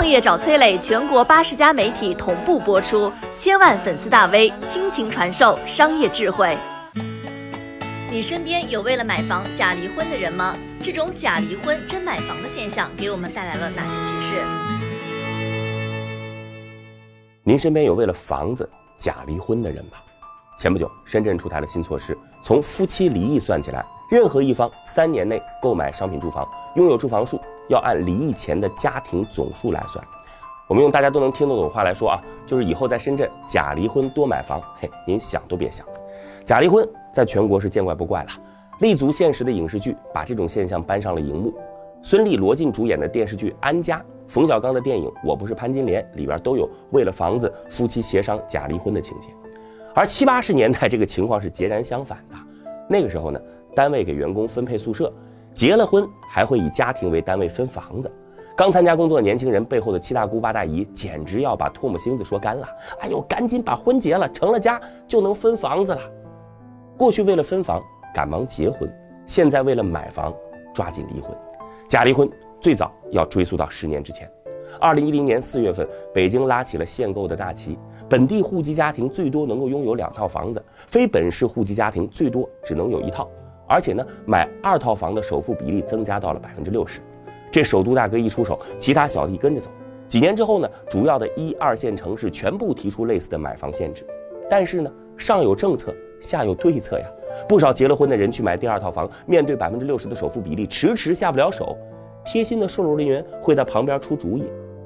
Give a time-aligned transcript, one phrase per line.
[0.00, 6.56] 创业找崔磊，全国八十家媒体同步播出，千万粉丝大 V 倾情传授商业智慧。
[8.10, 10.56] 你身边有为了买房假离婚的人吗？
[10.82, 14.36] 这种假离婚真买房的现象给我们带来了哪些启示？
[17.44, 19.98] 您身边有为了房子假离婚的人吗？
[20.58, 30.04] 前不久，深圳出台了新措施，从夫妻离异算起来，任何一方三年内购买商品住房，拥有住房数要按离异前的家庭总数来算。
[30.68, 35.86] 我们用大家都能听得懂的话来说啊，就是以后在深圳假离婚多买房，嘿，您想都别想。
[36.44, 38.28] 假离婚在全国是见怪不怪了，
[38.80, 41.54] 立足现实的影视剧把这种现象搬上了荧幕。
[42.02, 49.28] 孙俪、罗晋主演的电视剧《安家》，冯小刚的电影《我不是潘金莲》里边都有为了房子夫妻协商假离婚的情节。
[49.94, 52.34] 而七八十年代这个情况是截然相反的，
[52.88, 53.40] 那个时候呢，
[53.74, 55.12] 单位给员工分配宿舍，
[55.54, 58.10] 结了婚还会以家庭为单位分房子。
[58.56, 62.68] 刚参加工作的年轻人背后的七大姑八大姨简直要把唾沫星子说干了。
[63.00, 64.78] 哎呦，赶紧把婚结了，成了家
[65.08, 66.00] 就能分房子了。
[66.96, 67.82] 过去为了分房
[68.14, 68.92] 赶忙结婚，
[69.24, 70.34] 现在为了买房
[70.74, 71.34] 抓紧离婚。
[71.88, 72.28] 假离婚
[72.60, 74.30] 最早要追溯到十年之前。
[74.78, 77.78] 二零一零年四月份，北京拉起了限购的大旗，
[78.08, 83.28] 本地户籍家庭最多能够拥有两套房子，非本市户籍家庭最多只能有一套。
[83.70, 87.00] 而且呢，买二套房的首付比例增加到了百分之六十。
[87.52, 89.70] 这首都大哥一出手，其他小弟跟着走。
[90.08, 94.04] 几年之后呢，主要的一二线城市全部提出类似的买房限制。
[94.50, 97.06] 但是呢，上有政策，下有对策呀。
[97.48, 101.78] 不少结了婚的人去买第二套房，面对百分之六十的首付比例，迟迟下不了手。
[102.24, 104.42] 贴心的售楼人员会在旁边出主意。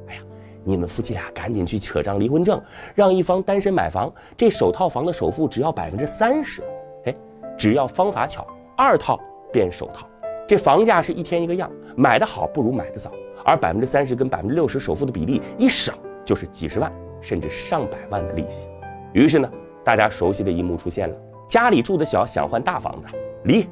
[0.08, 0.20] 哎呀，
[0.62, 2.62] 你们夫妻俩赶紧去扯张离婚证，
[2.94, 6.62] 让一方单身买房，这首套房的首付只要百分之三十。
[7.06, 7.14] 哎，
[7.56, 8.46] 只要方法巧，
[8.76, 9.18] 二套
[9.52, 10.06] 变首套，
[10.48, 13.10] 这房价是一天一个样，买的好不如买的早。
[13.44, 15.94] 而百分之三十跟百分之六十首付的比例一省，
[16.24, 18.68] 就是几十万甚至上百万的利息。
[19.12, 19.50] 于是呢，
[19.84, 23.06] 大家熟悉的一幕出现了：家里住的小，想换大房子，
[23.44, 23.66] 离；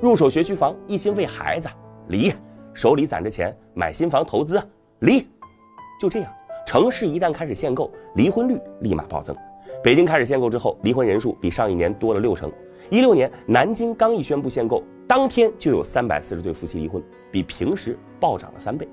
[0.00, 1.68] 入手学区房，一心为孩子，
[2.08, 2.32] 离。
[2.72, 4.62] 手里攒着钱买新房投资，
[5.00, 5.28] 离，
[6.00, 6.32] 就这样，
[6.64, 9.36] 城市一旦开始限购，离婚率立马暴增。
[9.82, 12.50] 北京开始限购之后，离婚人数比上一年多了六成。
[12.90, 18.88] 一六年南京刚一宣布限购，当天就有三百四十对夫妻离婚，比平时暴涨了三倍。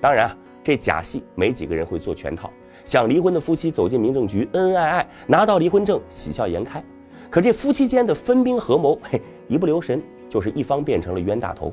[0.00, 2.50] 当然啊，这假戏没几个人会做全套。
[2.84, 6.82] 想离婚的夫妻走进民政局，恩恩爱爱，拿到离婚证，喜笑颜开。
[7.30, 11.72] 可这夫妻间的分兵合谋，嘿，一不留神就是一方变成了冤大头。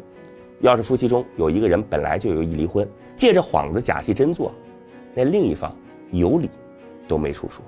[0.59, 4.51] 要是夫妻中有一个人本来就有意离婚，借着幌子假戏真做，
[5.13, 5.75] 那另一方
[6.11, 6.49] 有理
[7.07, 7.63] 都没处说。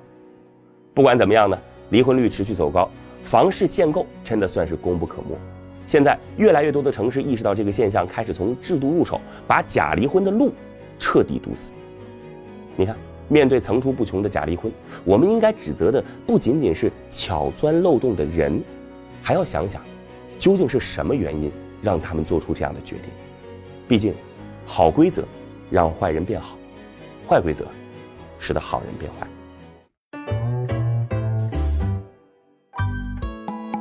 [0.96, 2.90] 不管怎么样呢，离婚率持续走高，
[3.22, 5.38] 房市限购真的算是功不可没。
[5.86, 10.54] 现在越来越多的城市意识到这个现象，开始从制度入手，把假离婚的路
[10.98, 11.76] 彻底堵死。
[12.78, 12.96] 你看，
[13.28, 14.72] 面对层出不穷的假离婚，
[15.04, 18.64] 我们应该指责的不仅仅是巧钻漏洞的人，
[19.22, 19.82] 还要想想，
[20.40, 21.52] 究竟是什么原因。
[21.82, 23.12] 让他们做出这样的决定，
[23.88, 24.16] 毕竟，
[24.66, 25.24] 好规则
[25.70, 26.58] 让坏人变好，
[27.28, 27.64] 坏规则
[28.40, 29.28] 使得好人变坏。